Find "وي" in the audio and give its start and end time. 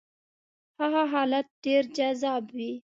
2.55-2.71